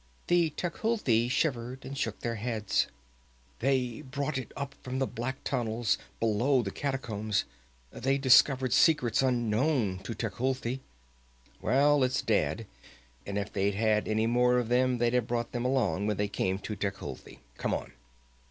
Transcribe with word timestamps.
The 0.25 0.49
Tecuhltli 0.57 1.29
shivered 1.29 1.85
and 1.85 1.95
shook 1.95 2.21
their 2.21 2.33
heads. 2.33 2.87
"They 3.59 4.01
brought 4.01 4.39
it 4.39 4.51
up 4.57 4.73
from 4.81 4.97
the 4.97 5.05
black 5.05 5.43
tunnels 5.43 5.99
below 6.19 6.63
the 6.63 6.71
catacombs. 6.71 7.45
They 7.91 8.17
discovered 8.17 8.73
secrets 8.73 9.21
unknown 9.21 9.99
to 9.99 10.15
Tecuhltli." 10.15 10.79
"Well, 11.61 12.03
it's 12.03 12.23
dead, 12.23 12.65
and 13.27 13.37
if 13.37 13.53
they'd 13.53 13.75
had 13.75 14.07
any 14.07 14.25
more 14.25 14.57
of 14.57 14.69
them, 14.69 14.97
they'd 14.97 15.13
have 15.13 15.27
brought 15.27 15.51
them 15.51 15.65
along 15.65 16.07
when 16.07 16.17
they 16.17 16.27
came 16.27 16.57
to 16.57 16.75
Tecuhltli. 16.75 17.37
Come 17.57 17.75
on." 17.75 17.93